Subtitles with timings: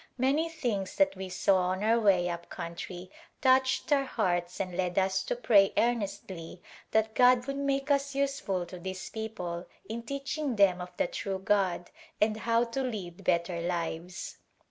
[0.17, 4.97] Many things that we saw on our wav up countrv touched our hearts and led
[4.97, 10.55] us to pray earnestly that God would make us useful to this people in teaching
[10.55, 14.37] them of the true God and how to lead better lives.